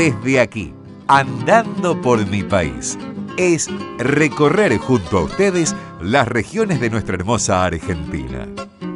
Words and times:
desde 0.00 0.40
aquí, 0.40 0.72
andando 1.08 2.00
por 2.00 2.26
mi 2.26 2.42
país, 2.42 2.98
es 3.36 3.68
recorrer 3.98 4.78
junto 4.78 5.18
a 5.18 5.24
ustedes 5.24 5.76
las 6.00 6.26
regiones 6.26 6.80
de 6.80 6.88
nuestra 6.88 7.16
hermosa 7.16 7.66
Argentina. 7.66 8.48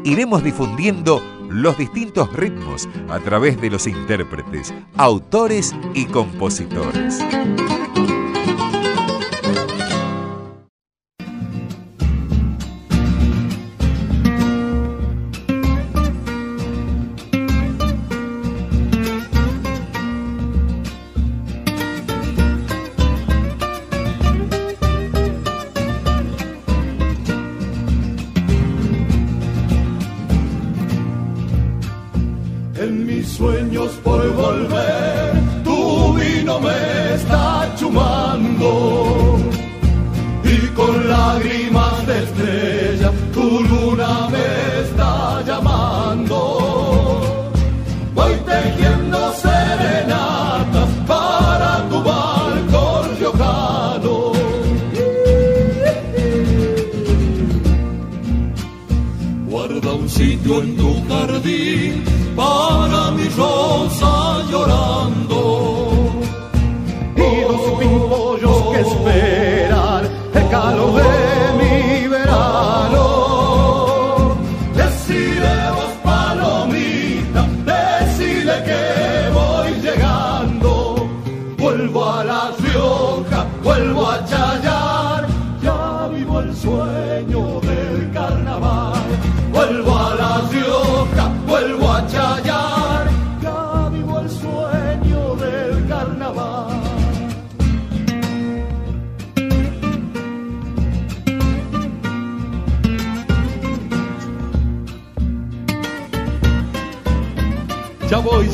Iremos 0.02 0.42
difundiendo 0.42 1.22
los 1.50 1.76
distintos 1.76 2.32
ritmos 2.32 2.88
a 3.10 3.20
través 3.20 3.60
de 3.60 3.68
los 3.68 3.86
intérpretes, 3.86 4.72
autores 4.96 5.74
y 5.92 6.06
compositores. 6.06 7.22
sueños 33.44 33.90
por 34.02 34.26
volver. 34.32 35.13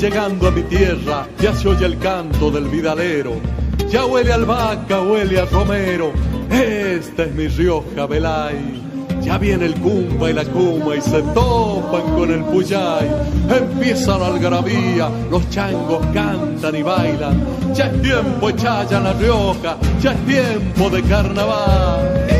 Llegando 0.01 0.49
a 0.49 0.51
mi 0.51 0.63
tierra, 0.63 1.27
ya 1.39 1.55
se 1.55 1.69
oye 1.69 1.85
el 1.85 1.99
canto 1.99 2.51
del 2.51 2.69
vidalero, 2.69 3.35
ya 3.91 4.07
huele 4.07 4.33
a 4.33 4.37
albahaca, 4.37 5.03
huele 5.03 5.39
a 5.39 5.45
romero, 5.45 6.13
esta 6.51 7.25
es 7.25 7.35
mi 7.35 7.49
Rioja 7.49 8.07
Belay. 8.07 8.87
Ya 9.21 9.37
viene 9.37 9.67
el 9.67 9.75
cumba 9.75 10.31
y 10.31 10.33
la 10.33 10.47
cuma 10.47 10.97
y 10.97 11.01
se 11.03 11.21
topan 11.21 12.03
con 12.17 12.31
el 12.31 12.43
puyay. 12.45 13.07
Empieza 13.51 14.17
la 14.17 14.29
algarabía, 14.29 15.11
los 15.31 15.47
changos 15.51 16.07
cantan 16.15 16.75
y 16.75 16.83
bailan. 16.83 17.45
Ya 17.75 17.89
es 17.89 18.01
tiempo 18.01 18.49
echaya 18.49 18.97
en 18.97 19.05
la 19.05 19.13
Rioja, 19.13 19.77
ya 20.01 20.13
es 20.13 20.25
tiempo 20.25 20.89
de 20.89 21.03
carnaval. 21.03 22.40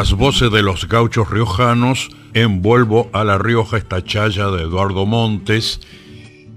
Las 0.00 0.12
voces 0.12 0.50
de 0.50 0.62
los 0.62 0.88
gauchos 0.88 1.30
riojanos 1.30 2.10
envuelvo 2.32 3.10
a 3.12 3.22
La 3.24 3.38
Rioja 3.38 3.76
esta 3.76 4.02
chaya 4.02 4.46
de 4.46 4.62
Eduardo 4.62 5.04
Montes 5.04 5.80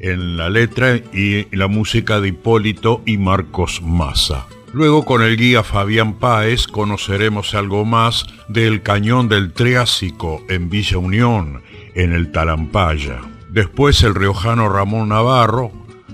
en 0.04 0.36
la 0.36 0.50
letra 0.50 0.98
y 0.98 1.48
la 1.56 1.68
música 1.68 2.20
de 2.20 2.28
Hipólito 2.28 3.02
y 3.06 3.18
Marcos 3.18 3.82
Massa. 3.82 4.46
Luego 4.74 5.06
con 5.06 5.24
el 5.24 5.38
guía 5.38 5.64
Fabián 5.64 6.16
Páez 6.16 6.68
conoceremos 6.68 7.56
algo 7.56 7.86
más 7.86 8.26
del 8.50 8.82
cañón 8.82 9.30
del 9.30 9.54
Triásico 9.54 10.44
en 10.50 10.70
Villa 10.70 10.98
Unión, 10.98 11.62
en 11.96 12.12
el 12.12 12.32
Talampaya. 12.32 13.22
Después 13.50 14.04
el 14.04 14.14
riojano 14.14 14.68
Ramón 14.68 15.10
Navarro, 15.10 15.72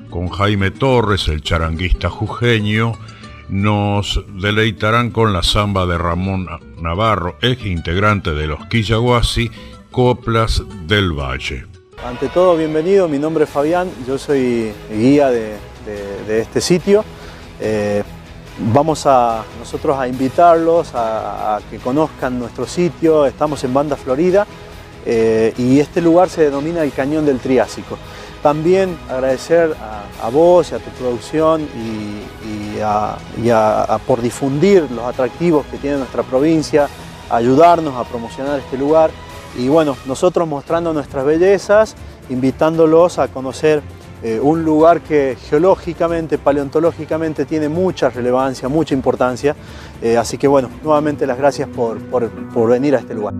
con 0.09 0.27
Jaime 0.29 0.69
Torres, 0.71 1.27
el 1.27 1.41
charanguista 1.41 2.09
jujeño, 2.09 2.93
nos 3.47 4.23
deleitarán 4.35 5.09
con 5.09 5.33
la 5.33 5.41
samba 5.41 5.87
de 5.87 5.97
Ramón 5.97 6.47
Navarro, 6.79 7.37
eje 7.41 7.69
integrante 7.69 8.33
de 8.33 8.45
los 8.45 8.65
Quillaguasi, 8.67 9.49
Coplas 9.89 10.61
del 10.85 11.13
Valle. 11.13 11.68
Ante 12.05 12.29
todo, 12.29 12.55
bienvenido, 12.55 13.09
mi 13.09 13.19
nombre 13.19 13.43
es 13.43 13.49
Fabián, 13.49 13.91
yo 14.07 14.17
soy 14.17 14.71
guía 14.89 15.29
de, 15.29 15.57
este 16.29 16.61
sitio. 16.61 17.03
Eh, 17.59 18.03
vamos 18.73 19.05
a 19.05 19.43
nosotros 19.59 19.99
a 19.99 20.07
invitarlos 20.07 20.91
a, 20.93 21.59
que 21.69 21.77
conozcan 21.77 22.39
nuestro 22.39 22.65
sitio, 22.65 23.25
estamos 23.25 23.61
en 23.65 23.73
Banda 23.73 23.97
Florida 23.97 24.47
eh, 25.05 25.53
y 25.57 25.81
este 25.81 25.99
lugar 26.01 26.29
se 26.29 26.45
denomina 26.45 26.83
el 26.83 26.93
Cañón 26.93 27.25
del 27.25 27.39
Triásico. 27.39 27.97
También 28.41 28.97
agradecer 29.09 29.75
a, 30.21 30.29
vos 30.29 30.71
y 30.71 30.75
a 30.75 30.79
tu 30.79 30.89
producción 30.91 31.63
y, 31.63 32.79
a, 32.81 33.17
por 34.07 34.21
difundir 34.21 34.89
los 34.89 35.03
atractivos 35.03 35.65
que 35.65 35.77
tiene 35.77 35.97
nuestra 35.97 36.23
provincia, 36.23 36.87
ayudarnos 37.29 37.93
a 37.97 38.05
promocionar 38.05 38.57
este 38.57 38.77
lugar 38.77 39.11
y 39.57 39.67
bueno, 39.67 39.95
nosotros 40.05 40.47
mostrando 40.47 40.93
nuestras 40.93 41.25
bellezas, 41.25 41.95
invitándolos 42.29 43.19
a 43.19 43.27
conocer 43.27 43.81
eh, 44.21 44.39
un 44.41 44.63
lugar 44.63 45.01
que 45.01 45.37
geológicamente, 45.49 46.37
paleontológicamente 46.37 47.45
tiene 47.45 47.69
mucha 47.69 48.09
relevancia, 48.09 48.67
mucha 48.69 48.93
importancia. 48.93 49.55
Eh, 50.01 50.17
así 50.17 50.37
que 50.37 50.47
bueno, 50.47 50.69
nuevamente 50.83 51.25
las 51.25 51.37
gracias 51.37 51.69
por, 51.69 51.99
por 51.99 52.69
venir 52.69 52.95
a 52.95 52.99
este 52.99 53.15
lugar. 53.15 53.33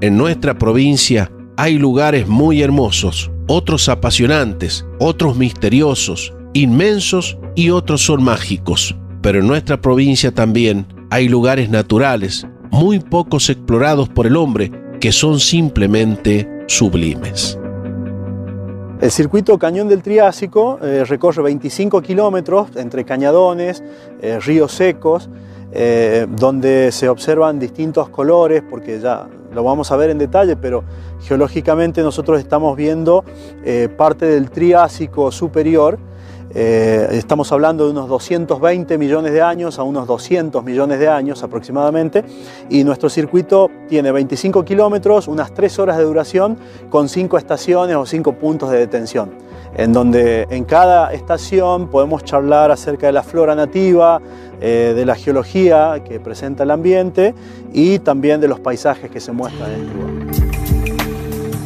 En 0.00 0.16
nuestra 0.16 0.58
provincia 0.58 1.30
hay 1.56 1.78
lugares 1.78 2.26
muy 2.26 2.62
hermosos 2.62 3.30
otros 3.48 3.88
apasionantes, 3.88 4.86
otros 5.00 5.36
misteriosos, 5.36 6.34
inmensos 6.52 7.38
y 7.56 7.70
otros 7.70 8.02
son 8.02 8.22
mágicos. 8.22 8.94
Pero 9.22 9.40
en 9.40 9.46
nuestra 9.46 9.80
provincia 9.80 10.32
también 10.32 10.86
hay 11.10 11.28
lugares 11.28 11.70
naturales, 11.70 12.46
muy 12.70 13.00
pocos 13.00 13.48
explorados 13.48 14.08
por 14.10 14.26
el 14.26 14.36
hombre, 14.36 14.70
que 15.00 15.12
son 15.12 15.38
simplemente 15.40 16.48
sublimes. 16.66 17.58
El 19.00 19.12
circuito 19.12 19.56
Cañón 19.58 19.88
del 19.88 20.02
Triásico 20.02 20.80
eh, 20.82 21.04
recorre 21.04 21.40
25 21.44 22.02
kilómetros 22.02 22.70
entre 22.74 23.04
cañadones, 23.04 23.82
eh, 24.20 24.40
ríos 24.40 24.72
secos, 24.72 25.30
eh, 25.70 26.26
donde 26.28 26.90
se 26.90 27.08
observan 27.08 27.60
distintos 27.60 28.08
colores, 28.08 28.60
porque 28.68 28.98
ya 28.98 29.28
lo 29.54 29.62
vamos 29.62 29.92
a 29.92 29.96
ver 29.96 30.10
en 30.10 30.18
detalle, 30.18 30.56
pero 30.56 30.82
geológicamente 31.20 32.02
nosotros 32.02 32.40
estamos 32.40 32.76
viendo 32.76 33.24
parte 33.96 34.26
del 34.26 34.50
Triásico 34.50 35.30
superior, 35.30 35.98
eh, 36.54 37.08
estamos 37.12 37.52
hablando 37.52 37.84
de 37.84 37.90
unos 37.90 38.08
220 38.08 38.96
millones 38.98 39.32
de 39.32 39.42
años 39.42 39.78
a 39.78 39.82
unos 39.82 40.06
200 40.06 40.64
millones 40.64 40.98
de 40.98 41.08
años 41.08 41.42
aproximadamente 41.42 42.24
y 42.70 42.84
nuestro 42.84 43.10
circuito 43.10 43.70
tiene 43.88 44.12
25 44.12 44.64
kilómetros, 44.64 45.28
unas 45.28 45.52
3 45.52 45.78
horas 45.78 45.98
de 45.98 46.04
duración 46.04 46.56
con 46.88 47.08
5 47.08 47.38
estaciones 47.38 47.96
o 47.96 48.06
5 48.06 48.32
puntos 48.34 48.70
de 48.70 48.78
detención 48.78 49.48
en 49.76 49.92
donde 49.92 50.46
en 50.50 50.64
cada 50.64 51.12
estación 51.12 51.88
podemos 51.88 52.24
charlar 52.24 52.70
acerca 52.70 53.06
de 53.06 53.12
la 53.12 53.22
flora 53.22 53.54
nativa, 53.54 54.20
eh, 54.60 54.92
de 54.96 55.04
la 55.04 55.14
geología 55.14 56.02
que 56.04 56.18
presenta 56.20 56.64
el 56.64 56.70
ambiente 56.70 57.34
y 57.72 57.98
también 58.00 58.40
de 58.40 58.48
los 58.48 58.60
paisajes 58.60 59.10
que 59.10 59.20
se 59.20 59.32
muestran 59.32 59.70
en 59.72 59.80
el 59.80 59.92
lugar. 59.92 60.47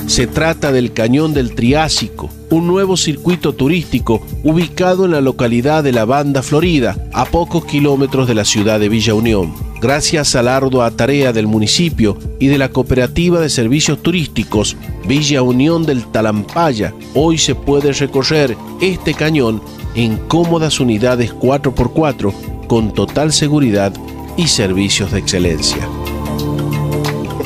Se 0.07 0.27
trata 0.27 0.73
del 0.73 0.93
Cañón 0.93 1.33
del 1.33 1.55
Triásico, 1.55 2.29
un 2.51 2.67
nuevo 2.67 2.97
circuito 2.97 3.55
turístico 3.55 4.21
ubicado 4.43 5.05
en 5.05 5.13
la 5.13 5.21
localidad 5.21 5.83
de 5.85 5.93
La 5.93 6.05
Banda, 6.05 6.43
Florida, 6.43 7.09
a 7.13 7.25
pocos 7.25 7.65
kilómetros 7.65 8.29
de 8.29 8.35
la 8.35 8.45
ciudad 8.45 8.81
de 8.81 8.89
Villa 8.89 9.15
Unión. 9.15 9.55
Gracias 9.81 10.37
a 10.37 10.43
la 10.43 10.57
ardua 10.57 10.91
tarea 10.91 11.33
del 11.33 11.47
municipio 11.47 12.19
y 12.39 12.49
de 12.49 12.59
la 12.59 12.69
Cooperativa 12.69 13.41
de 13.41 13.49
Servicios 13.49 14.03
Turísticos 14.03 14.77
Villa 15.07 15.43
Unión 15.43 15.85
del 15.85 16.05
Talampaya, 16.05 16.95
hoy 17.15 17.39
se 17.39 17.55
puede 17.55 17.93
recorrer 17.93 18.57
este 18.81 19.15
cañón 19.15 19.63
en 19.95 20.17
cómodas 20.29 20.81
unidades 20.81 21.35
4x4 21.35 22.67
con 22.67 22.93
total 22.93 23.33
seguridad 23.33 23.93
y 24.37 24.47
servicios 24.47 25.13
de 25.13 25.19
excelencia. 25.19 25.89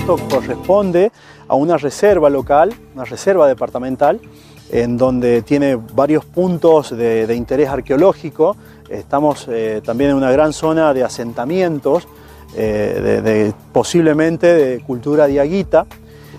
Corresponde 0.07 1.11
a 1.49 1.57
una 1.57 1.77
reserva 1.79 2.31
local, 2.31 2.73
una 2.95 3.05
reserva 3.05 3.49
departamental, 3.49 4.21
en 4.71 4.97
donde 4.97 5.43
tiene 5.43 5.75
varios 5.75 6.25
puntos 6.25 6.97
de, 6.97 7.35
interés 7.35 7.69
arqueológico. 7.69 8.57
Estamos 8.89 9.49
eh, 9.49 9.83
también 9.85 10.11
en 10.11 10.17
una 10.17 10.31
gran 10.31 10.53
zona 10.53 10.95
de 10.95 11.03
asentamientos, 11.03 12.07
eh, 12.55 13.53
posiblemente 13.73 14.47
de 14.47 14.81
cultura 14.81 15.27
diaguita. 15.27 15.87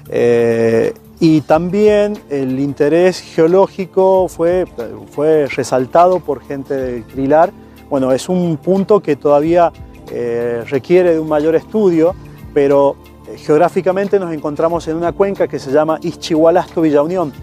Eh, 0.10 0.94
y 1.20 1.42
también 1.42 2.18
el 2.30 2.62
interés 2.62 3.20
geológico 3.20 4.30
fue, 4.30 4.66
fue 5.12 5.48
resaltado 5.48 6.22
por 6.22 6.42
gente 6.42 6.74
del 6.74 7.04
Crilar. 7.04 7.52
Bueno, 7.90 8.14
es 8.14 8.30
un 8.30 8.56
punto 8.58 9.02
que 9.02 9.18
todavía 9.18 9.74
requiere 10.70 11.16
de 11.16 11.20
un 11.20 11.28
mayor 11.28 11.54
estudio, 11.54 12.16
pero 12.54 12.96
geográficamente 13.38 14.20
nos 14.20 14.34
encontramos 14.34 14.88
en 14.88 14.98
una 14.98 15.12
cuenca 15.12 15.48
que 15.48 15.60
se 15.60 15.72
llama 15.72 16.00
Ischigualasto 16.02 16.82
Villa 16.82 17.02
Unión. 17.02 17.34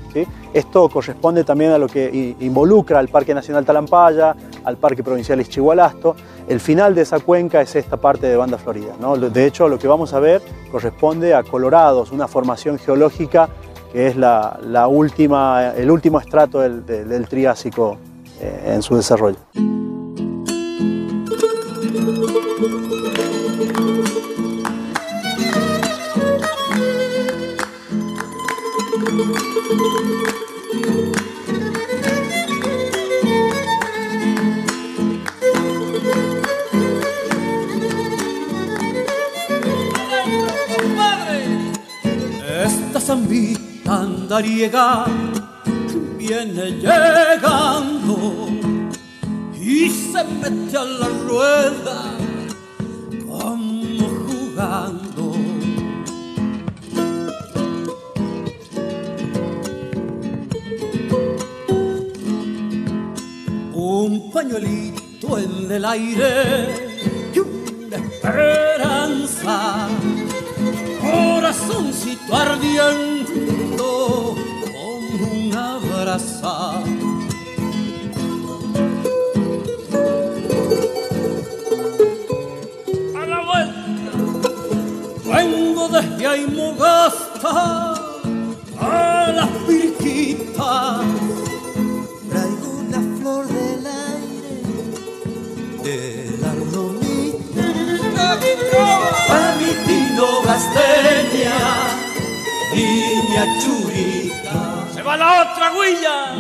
Esto 0.53 0.89
corresponde 0.89 1.45
también 1.45 1.73
a 1.73 1.79
lo 1.79 1.89
que 1.89 2.37
involucra 2.41 2.99
al 2.99 3.09
Parque 3.09 3.35
Nacional 3.35 3.65
Talampaya, 3.65 4.37
al 4.65 4.77
Parque 4.77 5.03
Provincial 5.03 5.41
Ischigualasto. 5.41 6.17
El 6.49 6.61
final 6.61 6.95
de 6.95 7.03
esa 7.03 7.21
cuenca 7.21 7.61
es 7.61 7.75
esta 7.77 7.97
parte 7.97 8.27
de 8.27 8.37
Banda 8.37 8.59
Florida. 8.59 8.95
De 9.19 9.47
hecho, 9.47 9.69
lo 9.69 9.79
que 9.79 9.89
vamos 9.89 10.13
a 10.13 10.21
ver 10.21 10.43
corresponde 10.71 11.35
a 11.35 11.43
Colorados, 11.43 12.13
una 12.13 12.29
formación 12.29 12.79
geológica 12.79 13.49
que 13.95 14.09
es 14.09 14.17
la, 14.17 14.89
última, 14.89 15.73
el 15.77 15.89
último 15.89 16.19
estrato 16.19 16.59
del, 16.61 17.29
Triásico 17.29 17.97
eh, 18.41 18.73
en 18.75 18.83
su 18.83 18.97
desarrollo. 18.97 19.39
Andariega 43.87 45.05
viene 46.19 46.73
llegando 46.73 48.49
y 49.55 49.91
se 49.91 50.25
mete 50.25 50.77
a 50.77 50.85
la 50.85 51.09
rueda 51.27 52.17
como 53.27 54.09
jugando. 54.27 55.04
Pañuelito 64.35 65.39
en 65.39 65.71
el 65.71 65.85
aire 65.85 66.91
y 67.33 67.39
una 67.39 67.97
esperanza, 67.97 69.87
corazoncito 71.01 72.35
ardiente 72.35 73.77
a 83.15 83.27
la 83.27 83.41
vuelta, 83.47 84.11
vengo 85.33 85.89
desde 85.89 86.27
Aymogasta 86.27 87.94
niña 102.75 103.47
churita. 103.61 104.87
Se 104.95 105.03
va 105.03 105.17
la 105.17 105.43
otra 105.43 105.73
huilla. 105.75 106.35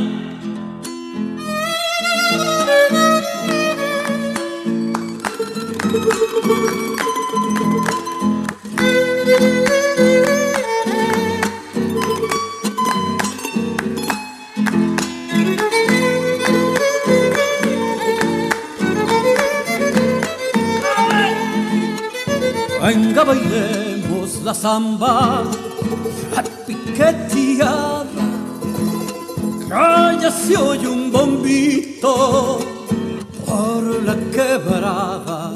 Venga, 22.85 23.25
bailemos 23.25 24.43
la 24.43 24.55
samba, 24.55 25.43
piqueteada, 26.95 28.05
que 29.59 30.23
ya 30.23 30.31
se 30.31 30.57
oye 30.57 30.87
un 30.87 31.11
bombito 31.11 32.59
por 33.45 33.83
la 34.05 34.15
quebrada. 34.31 35.53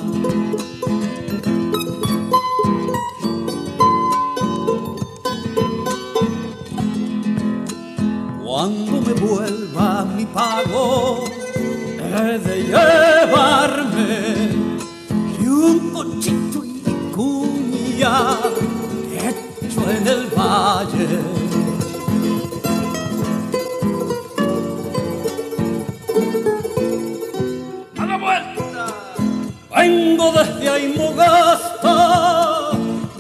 Cuando 8.44 9.00
me 9.00 9.12
vuelva 9.12 10.04
mi 10.04 10.26
pago, 10.26 11.24
he 11.54 12.38
de 12.38 12.62
llevarme 12.64 14.08
y 15.40 15.46
un 15.46 15.92
pochito 15.92 16.64
en 27.96 28.10
el 28.10 28.20
valle. 28.20 28.58
Vengo 29.76 30.32
desde 30.32 30.68
Aymogasta 30.70 31.94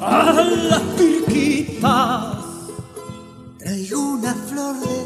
a 0.00 0.42
las 0.70 0.82
pirquitas. 0.96 2.36
Traigo 3.58 4.00
una 4.00 4.34
flor 4.34 4.74
del 4.80 4.97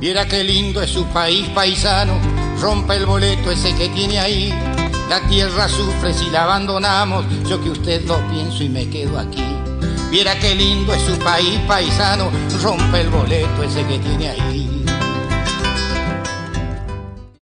Viera 0.00 0.28
qué 0.28 0.44
lindo 0.44 0.80
es 0.80 0.90
su 0.90 1.04
país 1.06 1.48
paisano, 1.48 2.14
rompa 2.60 2.94
el 2.94 3.04
boleto 3.04 3.50
ese 3.50 3.74
que 3.74 3.88
tiene 3.88 4.20
ahí. 4.20 4.54
La 5.08 5.20
tierra 5.28 5.68
sufre 5.68 6.14
si 6.14 6.30
la 6.30 6.44
abandonamos, 6.44 7.26
yo 7.48 7.60
que 7.60 7.70
usted 7.70 8.04
lo 8.04 8.16
pienso 8.28 8.62
y 8.62 8.68
me 8.68 8.88
quedo 8.88 9.18
aquí. 9.18 9.42
Viera 10.08 10.38
qué 10.38 10.54
lindo 10.54 10.94
es 10.94 11.02
su 11.02 11.18
país 11.18 11.58
paisano, 11.66 12.30
rompe 12.62 13.00
el 13.00 13.08
boleto 13.08 13.64
ese 13.64 13.84
que 13.86 13.98
tiene 13.98 14.28
ahí. 14.28 14.67